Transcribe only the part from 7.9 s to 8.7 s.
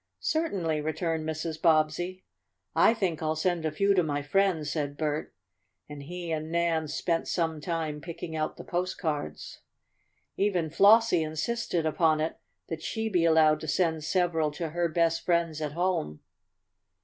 picking out the